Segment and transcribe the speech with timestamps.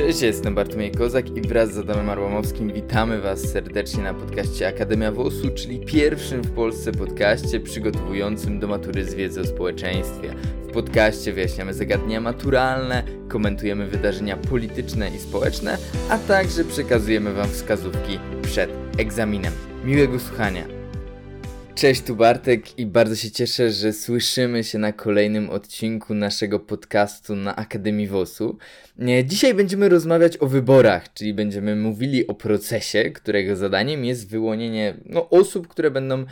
[0.00, 5.12] Cześć, jestem Bartłomiej Kozak i wraz z Adamem Arłamowskim witamy Was serdecznie na podcaście Akademia
[5.12, 10.34] WOS-u, czyli pierwszym w Polsce podcaście przygotowującym do matury z wiedzy o społeczeństwie.
[10.68, 15.78] W podcaście wyjaśniamy zagadnienia maturalne, komentujemy wydarzenia polityczne i społeczne,
[16.10, 19.52] a także przekazujemy Wam wskazówki przed egzaminem.
[19.84, 20.79] Miłego słuchania!
[21.80, 27.36] Cześć, tu Bartek i bardzo się cieszę, że słyszymy się na kolejnym odcinku naszego podcastu
[27.36, 28.58] na Akademii WOS-u.
[29.24, 35.30] Dzisiaj będziemy rozmawiać o wyborach, czyli będziemy mówili o procesie, którego zadaniem jest wyłonienie no,
[35.30, 36.24] osób, które będą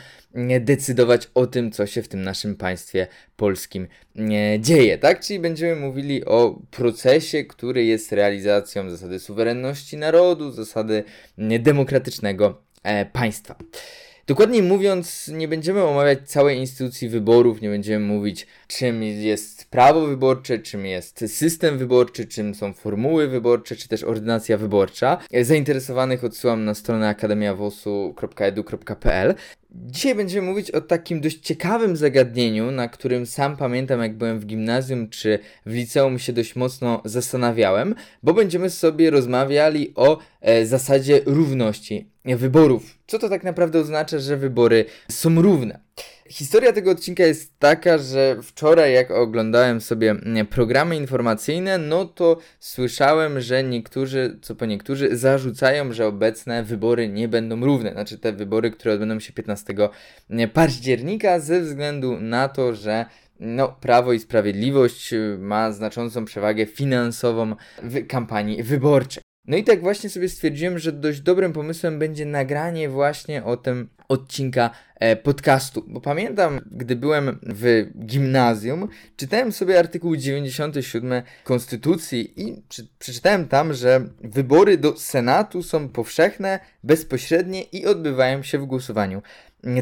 [0.61, 3.07] decydować o tym, co się w tym naszym państwie
[3.37, 3.89] polskim
[4.59, 5.21] dzieje, tak?
[5.21, 11.05] Czyli będziemy mówili o procesie, który jest realizacją zasady suwerenności narodu, zasady
[11.39, 13.57] demokratycznego e, państwa.
[14.29, 20.59] Dokładniej mówiąc, nie będziemy omawiać całej instytucji wyborów, nie będziemy mówić, czym jest prawo wyborcze,
[20.59, 25.19] czym jest system wyborczy, czym są formuły wyborcze, czy też ordynacja wyborcza.
[25.43, 29.35] Zainteresowanych odsyłam na stronę akademiawosu.edu.pl.
[29.71, 34.47] Dzisiaj będziemy mówić o takim dość ciekawym zagadnieniu, na którym sam pamiętam, jak byłem w
[34.47, 41.21] gimnazjum czy w liceum się dość mocno zastanawiałem, bo będziemy sobie rozmawiali o e, zasadzie
[41.27, 42.99] równości wyborów.
[43.07, 45.81] Co to tak naprawdę oznacza, że wybory są równe?
[46.29, 50.17] Historia tego odcinka jest taka, że wczoraj jak oglądałem sobie
[50.51, 57.29] programy informacyjne, no to słyszałem, że niektórzy, co po niektórzy, zarzucają, że obecne wybory nie
[57.29, 57.93] będą równe.
[57.93, 59.75] Znaczy te wybory, które odbędą się 15
[60.53, 63.07] października ze względu na to, że
[63.41, 69.28] no, Prawo i Sprawiedliwość ma znaczącą przewagę finansową w kampanii wyborczej.
[69.49, 73.89] No i tak właśnie sobie stwierdziłem, że dość dobrym pomysłem będzie nagranie właśnie o tym
[74.09, 82.63] odcinka e, podcastu, bo pamiętam, gdy byłem w gimnazjum, czytałem sobie artykuł 97 Konstytucji i
[82.99, 89.23] przeczytałem tam, że wybory do Senatu są powszechne, bezpośrednie i odbywają się w głosowaniu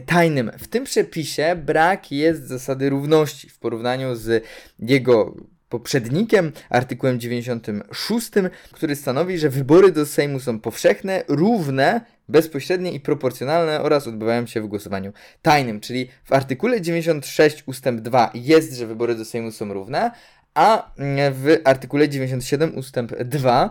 [0.07, 0.51] tajnym.
[0.59, 4.45] W tym przepisie brak jest zasady równości w porównaniu z
[4.79, 5.35] jego
[5.69, 8.31] poprzednikiem, artykułem 96,
[8.73, 14.61] który stanowi, że wybory do Sejmu są powszechne, równe, bezpośrednie i proporcjonalne oraz odbywają się
[14.61, 15.13] w głosowaniu
[15.43, 15.81] tajnym.
[15.81, 20.11] Czyli w artykule 96 ustęp 2 jest, że wybory do Sejmu są równe,
[20.55, 20.93] a
[21.33, 23.71] w artykule 97 ustęp 2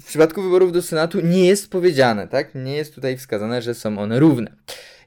[0.00, 2.54] w przypadku wyborów do Senatu nie jest powiedziane, tak?
[2.54, 4.52] Nie jest tutaj wskazane, że są one równe.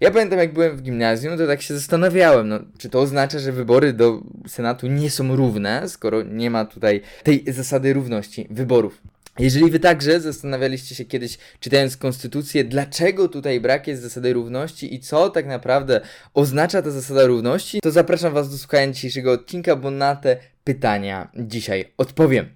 [0.01, 3.51] Ja pamiętam, jak byłem w gimnazjum, to tak się zastanawiałem, no, czy to oznacza, że
[3.51, 9.01] wybory do Senatu nie są równe, skoro nie ma tutaj tej zasady równości wyborów.
[9.39, 14.99] Jeżeli wy także zastanawialiście się kiedyś, czytając konstytucję, dlaczego tutaj brak jest zasady równości i
[14.99, 16.01] co tak naprawdę
[16.33, 21.31] oznacza ta zasada równości, to zapraszam was do słuchania dzisiejszego odcinka, bo na te pytania
[21.35, 22.49] dzisiaj odpowiem.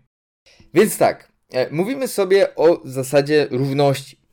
[0.74, 4.27] Więc tak, e, mówimy sobie o zasadzie równości.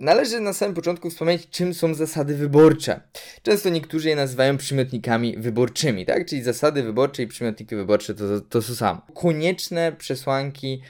[0.00, 3.00] Należy na samym początku wspomnieć, czym są zasady wyborcze.
[3.42, 6.26] Często niektórzy je nazywają przymiotnikami wyborczymi, tak?
[6.26, 9.02] Czyli zasady wyborcze i przymiotniki wyborcze to, to, to samo.
[9.14, 10.80] Konieczne przesłanki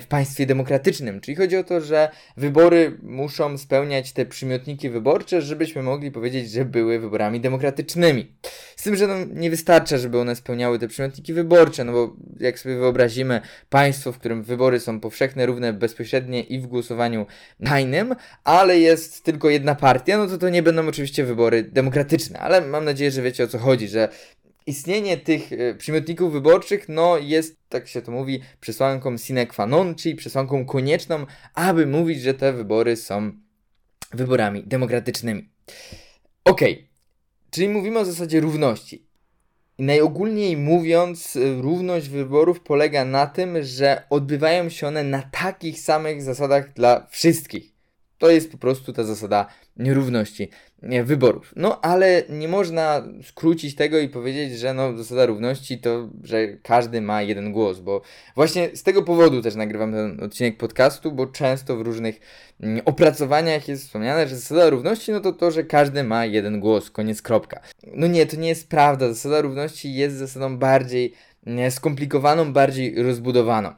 [0.00, 1.20] w państwie demokratycznym.
[1.20, 6.64] Czyli chodzi o to, że wybory muszą spełniać te przymiotniki wyborcze, żebyśmy mogli powiedzieć, że
[6.64, 8.32] były wyborami demokratycznymi.
[8.76, 12.58] Z tym, że no, nie wystarcza, żeby one spełniały te przymiotniki wyborcze, no bo jak
[12.58, 13.40] sobie wyobrazimy
[13.70, 17.26] państwo, w którym wybory są powszechne, równe, bezpośrednie i w głosowaniu
[17.64, 22.60] tajnym, ale jest tylko jedna partia, no to to nie będą oczywiście wybory demokratyczne, ale
[22.60, 24.08] mam nadzieję, że wiecie o co chodzi, że
[24.66, 29.94] istnienie tych e, przymiotników wyborczych, no jest, tak się to mówi, przesłanką sine qua non,
[29.94, 33.32] czyli przesłanką konieczną, aby mówić, że te wybory są
[34.12, 35.48] wyborami demokratycznymi.
[36.44, 36.60] Ok,
[37.50, 39.06] czyli mówimy o zasadzie równości.
[39.78, 46.22] Najogólniej mówiąc, e, równość wyborów polega na tym, że odbywają się one na takich samych
[46.22, 47.75] zasadach dla wszystkich.
[48.18, 49.46] To jest po prostu ta zasada
[49.76, 50.50] nierówności
[51.04, 51.52] wyborów.
[51.56, 57.00] No ale nie można skrócić tego i powiedzieć, że no zasada równości to, że każdy
[57.00, 58.02] ma jeden głos, bo
[58.34, 62.20] właśnie z tego powodu też nagrywam ten odcinek podcastu, bo często w różnych
[62.60, 66.90] mm, opracowaniach jest wspomniane, że zasada równości no to to, że każdy ma jeden głos,
[66.90, 67.60] koniec kropka.
[67.94, 69.08] No nie, to nie jest prawda.
[69.08, 71.12] Zasada równości jest zasadą bardziej
[71.70, 73.72] skomplikowaną, bardziej rozbudowaną.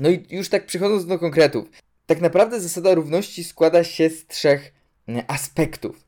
[0.00, 1.70] No i już tak przechodząc do konkretów.
[2.10, 4.72] Tak naprawdę zasada równości składa się z trzech
[5.06, 6.04] mm, aspektów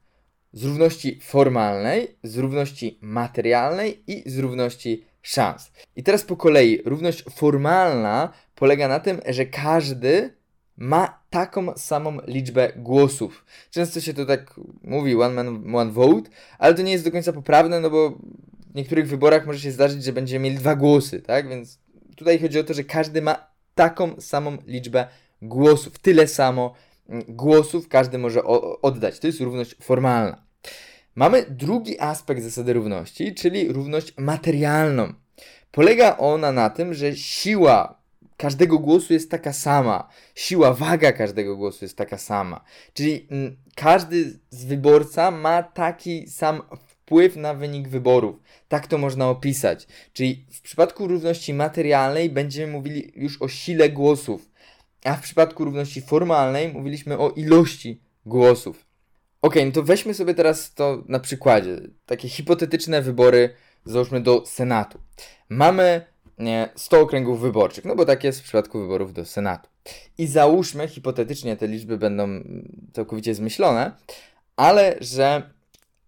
[0.52, 5.72] z równości formalnej, z równości materialnej i z równości szans.
[5.96, 10.34] I teraz po kolei, równość formalna polega na tym, że każdy
[10.76, 13.44] ma taką samą liczbę głosów.
[13.70, 17.32] Często się to tak mówi, one man, one vote, ale to nie jest do końca
[17.32, 18.10] poprawne, no bo
[18.70, 21.48] w niektórych wyborach może się zdarzyć, że będziemy mieli dwa głosy, tak?
[21.48, 21.78] Więc
[22.16, 25.06] tutaj chodzi o to, że każdy ma taką samą liczbę
[25.42, 26.74] głosów, tyle samo
[27.08, 28.44] mm, głosów każdy może
[28.82, 29.18] oddać.
[29.18, 30.42] To jest równość formalna.
[31.14, 35.12] Mamy drugi aspekt zasady równości, czyli równość materialną.
[35.70, 38.02] Polega ona na tym, że siła
[38.36, 40.08] każdego głosu jest taka sama.
[40.34, 42.64] Siła, waga każdego głosu jest taka sama.
[42.94, 48.36] Czyli mm, każdy z wyborca ma taki sam wpływ na wynik wyborów.
[48.68, 49.86] Tak to można opisać.
[50.12, 54.48] Czyli w przypadku równości materialnej będziemy mówili już o sile głosów,
[55.04, 58.86] a w przypadku równości formalnej mówiliśmy o ilości głosów.
[59.42, 61.80] Ok, no to weźmy sobie teraz to na przykładzie.
[62.06, 63.54] Takie hipotetyczne wybory,
[63.84, 64.98] załóżmy do Senatu.
[65.48, 66.06] Mamy
[66.38, 69.68] nie, 100 okręgów wyborczych, no bo tak jest w przypadku wyborów do Senatu.
[70.18, 72.28] I załóżmy, hipotetycznie te liczby będą
[72.92, 73.92] całkowicie zmyślone,
[74.56, 75.50] ale że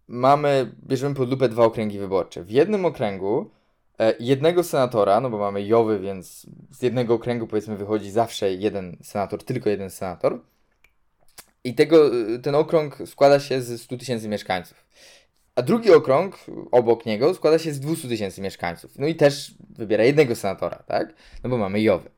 [0.09, 2.45] mamy, bierzemy pod lupę dwa okręgi wyborcze.
[2.45, 3.51] W jednym okręgu
[4.21, 9.45] jednego senatora, no bo mamy Jowy, więc z jednego okręgu powiedzmy wychodzi zawsze jeden senator,
[9.45, 10.41] tylko jeden senator.
[11.65, 12.11] I tego,
[12.43, 14.85] ten okrąg składa się z 100 tysięcy mieszkańców.
[15.55, 16.37] A drugi okrąg
[16.71, 18.99] obok niego składa się z 200 tysięcy mieszkańców.
[18.99, 21.15] No i też wybiera jednego senatora, tak?
[21.45, 22.11] No bo mamy Jowy.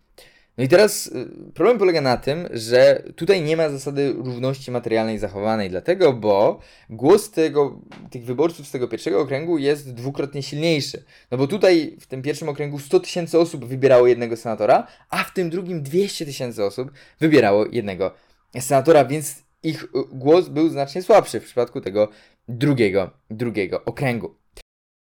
[0.58, 5.19] No i teraz y, problem polega na tym, że tutaj nie ma zasady równości materialnej
[5.19, 6.61] zachowanej, dlatego, bo
[6.91, 7.81] głos tego,
[8.11, 11.05] tych wyborców z tego pierwszego okręgu jest dwukrotnie silniejszy.
[11.31, 15.35] No bo tutaj w tym pierwszym okręgu 100 tysięcy osób wybierało jednego senatora, a w
[15.35, 18.14] tym drugim 200 tysięcy osób wybierało jednego
[18.61, 22.09] senatora, więc ich y, głos był znacznie słabszy w przypadku tego
[22.49, 24.35] drugiego, drugiego okręgu.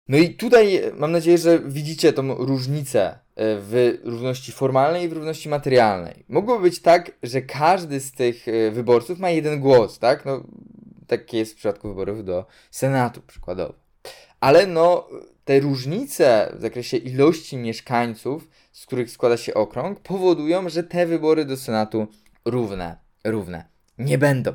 [0.07, 5.49] No i tutaj mam nadzieję, że widzicie tą różnicę w równości formalnej i w równości
[5.49, 6.25] materialnej.
[6.29, 10.25] Mogłoby być tak, że każdy z tych e, wyborców ma jeden głos, tak?
[10.25, 10.43] No,
[11.07, 13.73] tak jest w przypadku wyborów do Senatu przykładowo.
[14.39, 15.07] Ale no,
[15.45, 21.45] te różnice w zakresie ilości mieszkańców, z których składa się okrąg, powodują, że te wybory
[21.45, 22.07] do Senatu
[22.45, 24.53] równe, równe nie będą.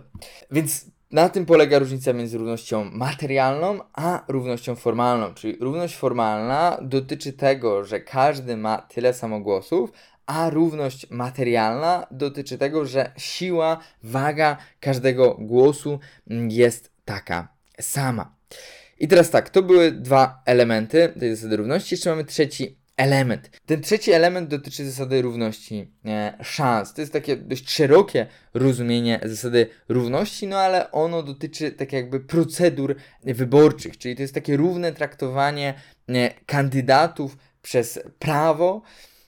[0.50, 5.35] Więc na tym polega różnica między równością materialną a równością formalną.
[5.35, 9.93] Czyli równość formalna dotyczy tego, że każdy ma tyle samo głosów,
[10.27, 15.99] a równość materialna dotyczy tego, że siła, waga każdego głosu
[16.49, 17.49] jest taka
[17.81, 18.35] sama.
[18.99, 21.95] I teraz tak, to były dwa elementy tej zasady równości.
[21.95, 23.50] Jeszcze mamy trzeci element.
[23.67, 26.94] Ten trzeci element dotyczy zasady równości e, szans.
[26.94, 32.97] To jest takie dość szerokie rozumienie zasady równości, no ale ono dotyczy tak jakby procedur
[33.25, 35.75] wyborczych, czyli to jest takie równe traktowanie
[36.08, 38.82] e, kandydatów przez prawo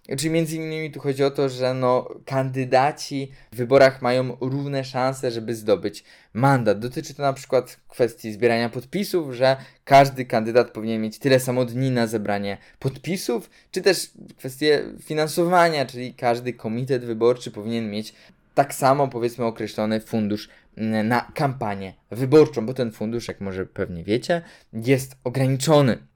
[0.08, 5.30] Czyli między innymi tu chodzi o to, że no, kandydaci w wyborach mają równe szanse,
[5.30, 6.04] żeby zdobyć
[6.34, 6.78] mandat.
[6.78, 11.90] Dotyczy to na przykład kwestii zbierania podpisów, że każdy kandydat powinien mieć tyle samo dni
[11.90, 18.14] na zebranie podpisów, czy też kwestie finansowania, czyli każdy komitet wyborczy powinien mieć
[18.54, 24.04] tak samo powiedzmy określony fundusz mm, na kampanię wyborczą, bo ten fundusz, jak może pewnie
[24.04, 26.11] wiecie, jest ograniczony.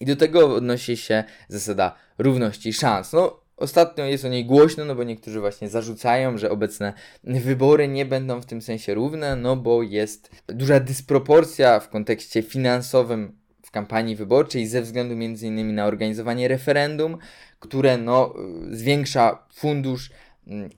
[0.00, 3.12] I do tego odnosi się zasada równości szans.
[3.12, 6.92] No, Ostatnio jest o niej głośno, no bo niektórzy właśnie zarzucają, że obecne
[7.24, 13.38] wybory nie będą w tym sensie równe, no bo jest duża dysproporcja w kontekście finansowym
[13.62, 17.18] w kampanii wyborczej ze względu między innymi na organizowanie referendum,
[17.60, 18.34] które no,
[18.70, 20.10] zwiększa fundusz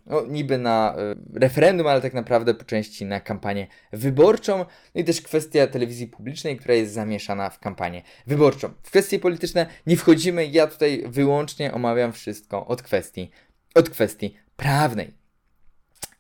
[0.07, 0.97] no, niby na
[1.35, 4.59] y, referendum, ale tak naprawdę po części na kampanię wyborczą.
[4.95, 8.69] No i też kwestia telewizji publicznej, która jest zamieszana w kampanię wyborczą.
[8.83, 13.31] W kwestie polityczne nie wchodzimy, ja tutaj wyłącznie omawiam wszystko od kwestii,
[13.75, 15.15] od kwestii prawnej.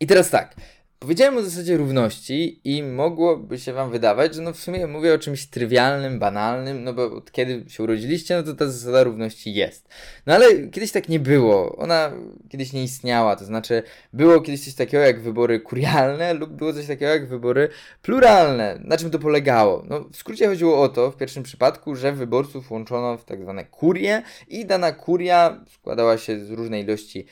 [0.00, 0.56] I teraz tak,
[1.02, 5.18] Powiedziałem o zasadzie równości i mogłoby się wam wydawać, że no w sumie mówię o
[5.18, 9.88] czymś trywialnym, banalnym, no bo kiedy się urodziliście, no to ta zasada równości jest.
[10.26, 11.76] No ale kiedyś tak nie było.
[11.76, 12.12] Ona
[12.48, 16.86] kiedyś nie istniała, to znaczy było kiedyś coś takiego jak wybory kurialne lub było coś
[16.86, 17.68] takiego jak wybory
[18.02, 18.80] pluralne.
[18.84, 19.84] Na czym to polegało?
[19.88, 23.64] No w skrócie chodziło o to w pierwszym przypadku, że wyborców łączono w tak zwane
[23.64, 27.26] kurie i dana kuria składała się z różnej ilości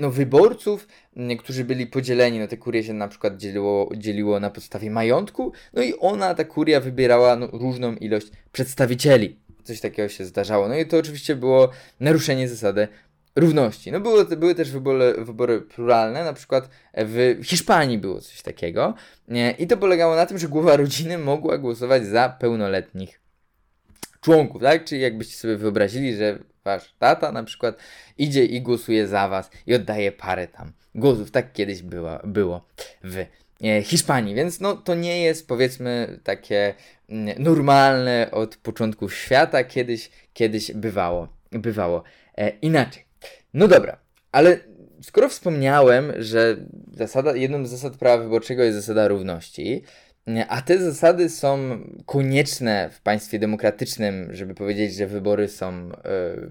[0.00, 0.88] no, wyborców,
[1.38, 5.82] którzy byli podzieleni, no te kurie się na przykład dzieliło, dzieliło na podstawie majątku, no
[5.82, 9.36] i ona, ta kuria wybierała no, różną ilość przedstawicieli.
[9.64, 10.68] Coś takiego się zdarzało.
[10.68, 11.70] No i to oczywiście było
[12.00, 12.88] naruszenie zasady
[13.36, 13.92] równości.
[13.92, 18.94] No było, były też wybory, wybory pluralne, na przykład w Hiszpanii było coś takiego
[19.58, 23.20] i to polegało na tym, że głowa rodziny mogła głosować za pełnoletnich
[24.20, 24.84] członków, tak?
[24.84, 27.76] Czyli jakbyście sobie wyobrazili, że wasz tata na przykład
[28.18, 31.30] idzie i głosuje za was i oddaje parę tam głosów.
[31.30, 32.64] Tak kiedyś było, było
[33.04, 33.24] w
[33.64, 36.74] e, Hiszpanii, więc no to nie jest powiedzmy takie
[37.08, 42.02] mm, normalne od początku świata, kiedyś, kiedyś bywało, bywało
[42.38, 43.04] e, inaczej.
[43.54, 43.98] No dobra,
[44.32, 44.60] ale
[45.02, 46.56] skoro wspomniałem, że
[46.92, 49.82] zasada, jedną z zasad prawa wyborczego jest zasada równości,
[50.48, 55.92] a te zasady są konieczne w państwie demokratycznym, żeby powiedzieć, że wybory są y,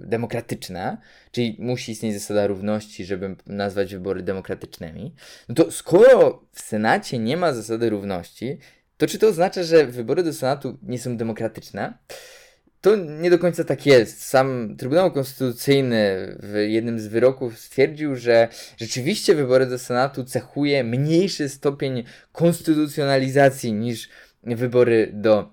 [0.08, 0.98] demokratyczne,
[1.32, 5.16] czyli musi istnieć zasada równości, żeby nazwać wybory demokratycznymi.
[5.50, 8.58] No to skoro w Senacie nie ma zasady równości,
[8.98, 11.98] to czy to oznacza, że wybory do Senatu nie są demokratyczne?
[12.88, 14.26] To nie do końca tak jest.
[14.26, 21.50] Sam Trybunał Konstytucyjny w jednym z wyroków stwierdził, że rzeczywiście wybory do Senatu cechuje mniejszy
[21.50, 24.10] stopień konstytucjonalizacji niż
[24.44, 25.50] wybory do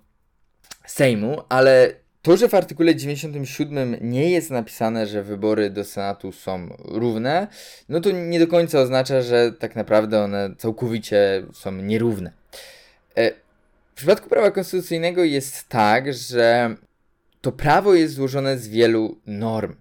[0.87, 6.77] Sejmu, ale to, że w artykule 97 nie jest napisane, że wybory do Senatu są
[6.85, 7.47] równe,
[7.89, 12.33] no to nie do końca oznacza, że tak naprawdę one całkowicie są nierówne.
[13.17, 13.31] E,
[13.95, 16.77] w przypadku prawa konstytucyjnego jest tak, że
[17.45, 19.75] to prawo jest złożone z wielu norm.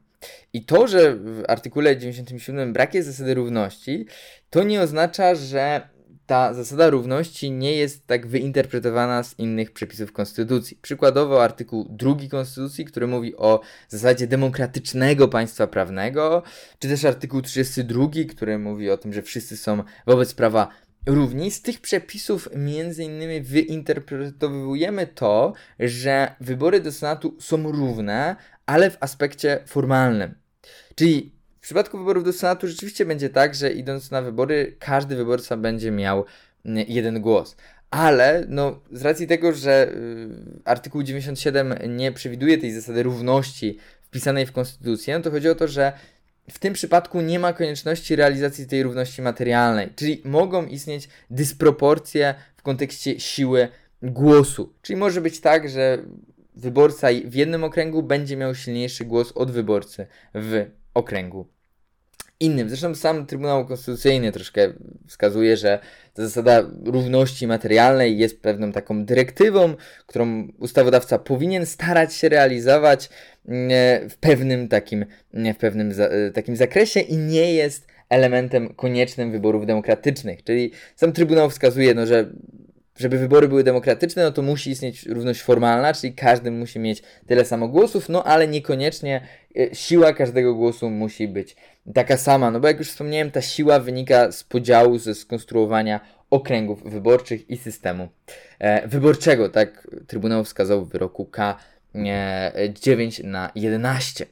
[0.53, 4.05] I to, że w artykule 97 brak jest zasady równości,
[4.49, 5.89] to nie oznacza, że
[6.25, 10.77] ta zasada równości nie jest tak wyinterpretowana z innych przepisów Konstytucji.
[10.81, 16.43] Przykładowo artykuł 2 Konstytucji, który mówi o zasadzie demokratycznego państwa prawnego,
[16.79, 20.67] czy też artykuł 32, który mówi o tym, że wszyscy są wobec prawa
[21.05, 21.51] równi.
[21.51, 28.97] Z tych przepisów między innymi wyinterpretowujemy to, że wybory do Senatu są równe, ale w
[28.99, 30.35] aspekcie formalnym.
[30.95, 35.57] Czyli w przypadku wyborów do Senatu rzeczywiście będzie tak, że idąc na wybory, każdy wyborca
[35.57, 36.25] będzie miał
[36.65, 37.55] mm, jeden głos.
[37.91, 40.29] Ale no, z racji tego, że y,
[40.65, 45.67] artykuł 97 nie przewiduje tej zasady równości wpisanej w konstytucję, no to chodzi o to,
[45.67, 45.93] że
[46.49, 52.61] w tym przypadku nie ma konieczności realizacji tej równości materialnej, czyli mogą istnieć dysproporcje w
[52.61, 53.67] kontekście siły
[54.01, 54.73] głosu.
[54.81, 55.97] Czyli może być tak, że
[56.55, 61.47] wyborca w jednym okręgu będzie miał silniejszy głos od wyborcy w okręgu
[62.43, 62.69] innym.
[62.69, 64.73] Zresztą sam Trybunał Konstytucyjny troszkę
[65.07, 65.79] wskazuje, że
[66.13, 69.75] ta zasada równości materialnej jest pewną taką dyrektywą,
[70.07, 73.09] którą ustawodawca powinien starać się realizować
[73.47, 73.69] mm,
[74.09, 80.43] w pewnym takim, w pewnym e, takim zakresie i nie jest elementem koniecznym wyborów demokratycznych.
[80.43, 82.25] Czyli sam Trybunał wskazuje, no, że
[82.97, 87.45] żeby wybory były demokratyczne, no to musi istnieć równość formalna, czyli każdy musi mieć tyle
[87.45, 89.21] samo głosów, no ale niekoniecznie
[89.73, 91.55] siła każdego głosu musi być
[91.93, 96.83] taka sama, no bo jak już wspomniałem, ta siła wynika z podziału, ze skonstruowania okręgów
[96.83, 98.09] wyborczych i systemu
[98.59, 101.57] e, wyborczego, tak Trybunał wskazał w wyroku K
[101.95, 104.25] e, 9 na 11.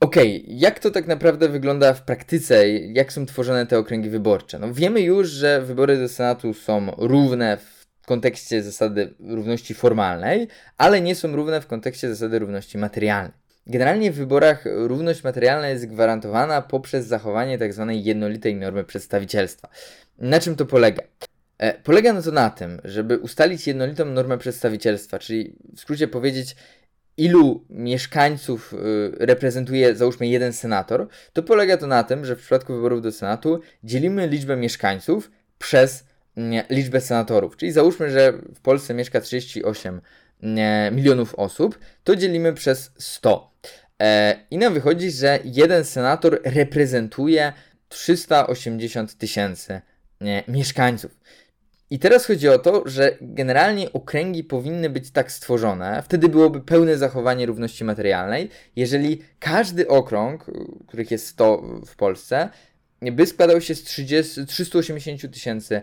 [0.00, 2.68] Okej, okay, jak to tak naprawdę wygląda w praktyce?
[2.68, 4.58] Jak są tworzone te okręgi wyborcze?
[4.58, 11.00] No wiemy już, że wybory do Senatu są równe w kontekście zasady równości formalnej, ale
[11.00, 13.47] nie są równe w kontekście zasady równości materialnej.
[13.68, 17.86] Generalnie w wyborach równość materialna jest gwarantowana poprzez zachowanie tzw.
[17.88, 19.68] Tak jednolitej normy przedstawicielstwa.
[20.18, 21.02] Na czym to polega?
[21.58, 26.56] E, polega na to na tym, żeby ustalić jednolitą normę przedstawicielstwa, czyli w skrócie powiedzieć,
[27.18, 28.76] ilu mieszkańców y,
[29.26, 33.60] reprezentuje, załóżmy, jeden senator, to polega to na tym, że w przypadku wyborów do Senatu
[33.84, 36.04] dzielimy liczbę mieszkańców przez
[36.36, 37.56] mm, liczbę senatorów.
[37.56, 40.00] Czyli załóżmy, że w Polsce mieszka 38
[40.42, 43.57] mm, milionów osób, to dzielimy przez 100.
[44.02, 47.52] E, I nam wychodzi, że jeden senator reprezentuje
[47.88, 49.80] 380 tysięcy
[50.48, 51.18] mieszkańców.
[51.90, 56.98] I teraz chodzi o to, że generalnie okręgi powinny być tak stworzone, wtedy byłoby pełne
[56.98, 60.46] zachowanie równości materialnej, jeżeli każdy okrąg,
[60.86, 62.48] których jest 100 w Polsce,
[63.12, 65.82] by składał się z 30, 380 tysięcy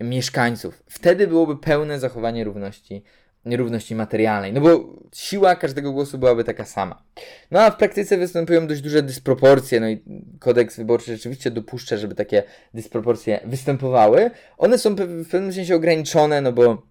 [0.00, 0.82] mieszkańców.
[0.88, 3.02] Wtedy byłoby pełne zachowanie równości
[3.48, 7.02] nierówności materialnej, no bo siła każdego głosu byłaby taka sama.
[7.50, 10.02] No a w praktyce występują dość duże dysproporcje, no i
[10.38, 12.42] kodeks wyborczy rzeczywiście dopuszcza, żeby takie
[12.74, 14.30] dysproporcje występowały.
[14.58, 14.96] One są w
[15.28, 16.82] pewnym sensie ograniczone, no bo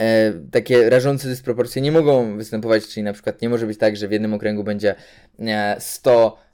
[0.00, 4.08] e, takie rażące dysproporcje nie mogą występować, czyli na przykład nie może być tak, że
[4.08, 4.94] w jednym okręgu będzie
[5.38, 6.47] e, 100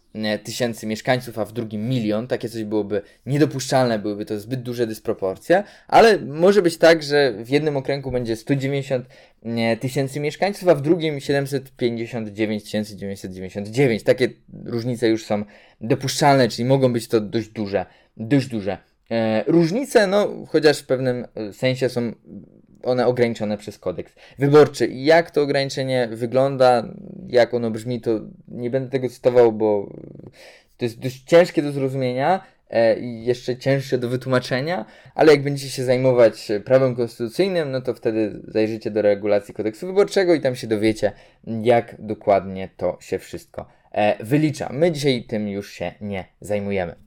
[0.44, 2.26] tysięcy mieszkańców, a w drugim milion.
[2.26, 7.48] Takie coś byłoby niedopuszczalne, byłyby to zbyt duże dysproporcje, ale może być tak, że w
[7.48, 9.06] jednym okręgu będzie 190
[9.80, 14.02] tysięcy mieszkańców, a w drugim 759 999.
[14.02, 14.28] Takie
[14.64, 15.44] różnice już są
[15.80, 18.78] dopuszczalne, czyli mogą być to dość duże, dość duże
[19.10, 22.12] e, różnice, no chociaż w pewnym sensie są
[22.84, 24.86] one ograniczone przez kodeks wyborczy.
[24.86, 26.88] Jak to ograniczenie wygląda,
[27.28, 28.10] jak ono brzmi, to
[28.48, 29.90] nie będę tego cytował, bo
[30.76, 35.70] to jest dość ciężkie do zrozumienia e, i jeszcze cięższe do wytłumaczenia, ale jak będziecie
[35.70, 40.66] się zajmować prawem konstytucyjnym, no to wtedy zajrzycie do regulacji kodeksu wyborczego i tam się
[40.66, 41.12] dowiecie,
[41.62, 44.70] jak dokładnie to się wszystko e, wylicza.
[44.72, 47.03] My dzisiaj tym już się nie zajmujemy.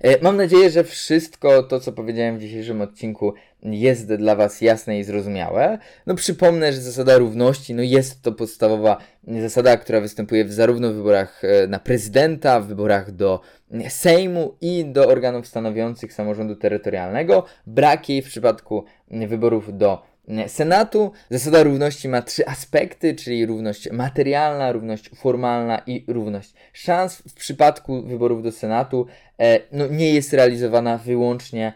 [0.00, 4.98] E, Mam nadzieję, że wszystko to, co powiedziałem w dzisiejszym odcinku, jest dla Was jasne
[4.98, 5.78] i zrozumiałe.
[6.06, 8.96] No przypomnę, że zasada równości, no jest to podstawowa
[9.40, 13.40] zasada, która występuje w zarówno w wyborach e, na prezydenta, w wyborach do
[13.88, 17.44] Sejmu i do organów stanowiących samorządu terytorialnego.
[17.66, 20.13] Brak jej w przypadku wyborów do
[20.46, 21.12] Senatu.
[21.30, 27.16] Zasada równości ma trzy aspekty, czyli równość materialna, równość formalna i równość szans.
[27.16, 29.06] W przypadku wyborów do Senatu
[29.40, 31.72] e, no, nie jest realizowana wyłącznie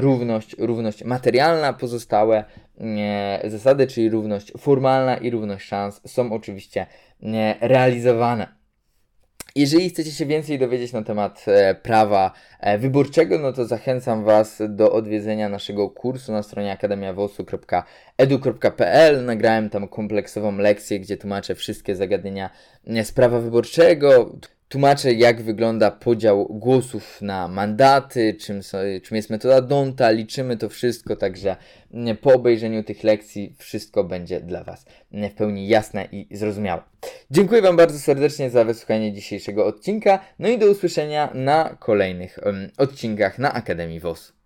[0.00, 1.72] równość, równość materialna.
[1.72, 2.44] Pozostałe
[3.44, 6.86] zasady, czyli równość formalna i równość szans są oczywiście
[7.60, 8.63] realizowane.
[9.56, 14.62] Jeżeli chcecie się więcej dowiedzieć na temat e, prawa e, wyborczego, no to zachęcam Was
[14.68, 19.24] do odwiedzenia naszego kursu na stronie akademiawosu.edu.pl.
[19.24, 22.50] Nagrałem tam kompleksową lekcję, gdzie tłumaczę wszystkie zagadnienia
[23.04, 24.36] z prawa wyborczego.
[24.74, 28.60] Tłumaczę, jak wygląda podział głosów na mandaty, czym,
[29.02, 31.56] czym jest metoda Donta, liczymy to wszystko, także
[31.92, 36.82] mm, po obejrzeniu tych lekcji wszystko będzie dla Was mm, w pełni jasne i zrozumiałe.
[37.30, 42.70] Dziękuję Wam bardzo serdecznie za wysłuchanie dzisiejszego odcinka, no i do usłyszenia na kolejnych em,
[42.78, 44.43] odcinkach na Akademii WOS.